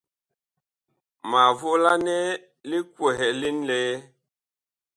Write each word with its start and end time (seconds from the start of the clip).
Ma 1.29 1.41
volanɛ 1.59 2.17
li 2.69 2.77
kwɛhɛ 2.93 3.27
li 3.41 3.49
ŋlɛɛ. 3.59 3.93